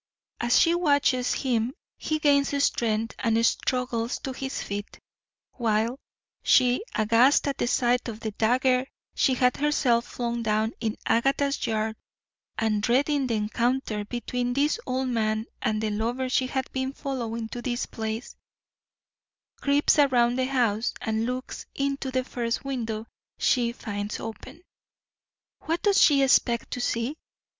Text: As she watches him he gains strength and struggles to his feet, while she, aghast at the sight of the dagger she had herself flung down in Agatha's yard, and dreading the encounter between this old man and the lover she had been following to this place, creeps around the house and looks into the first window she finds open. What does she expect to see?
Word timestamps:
As 0.39 0.59
she 0.59 0.73
watches 0.73 1.31
him 1.35 1.75
he 1.95 2.17
gains 2.17 2.63
strength 2.63 3.13
and 3.19 3.45
struggles 3.45 4.17
to 4.21 4.31
his 4.31 4.59
feet, 4.63 4.97
while 5.51 5.99
she, 6.41 6.83
aghast 6.95 7.47
at 7.47 7.59
the 7.59 7.67
sight 7.67 8.07
of 8.09 8.19
the 8.21 8.31
dagger 8.31 8.87
she 9.13 9.35
had 9.35 9.57
herself 9.57 10.07
flung 10.07 10.41
down 10.41 10.73
in 10.79 10.97
Agatha's 11.05 11.67
yard, 11.67 11.97
and 12.57 12.81
dreading 12.81 13.27
the 13.27 13.35
encounter 13.35 14.03
between 14.03 14.53
this 14.53 14.79
old 14.87 15.07
man 15.09 15.45
and 15.61 15.83
the 15.83 15.91
lover 15.91 16.29
she 16.29 16.47
had 16.47 16.67
been 16.71 16.93
following 16.93 17.47
to 17.49 17.61
this 17.61 17.85
place, 17.85 18.35
creeps 19.57 19.99
around 19.99 20.35
the 20.35 20.45
house 20.47 20.95
and 21.03 21.27
looks 21.27 21.67
into 21.75 22.09
the 22.09 22.23
first 22.23 22.65
window 22.65 23.05
she 23.37 23.71
finds 23.71 24.19
open. 24.19 24.63
What 25.65 25.83
does 25.83 26.01
she 26.01 26.23
expect 26.23 26.71
to 26.71 26.81
see? 26.81 27.17